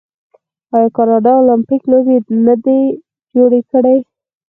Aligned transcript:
آیا 0.75 0.89
کاناډا 0.97 1.31
المپیک 1.39 1.81
لوبې 1.91 2.17
نه 2.45 2.55
دي 2.63 2.79
جوړې 3.35 3.61
کړي؟ 3.71 3.97